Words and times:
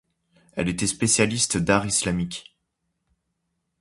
Elle 0.53 0.67
était 0.67 0.87
spécialiste 0.87 1.57
d’art 1.59 1.85
islamique. 1.85 2.57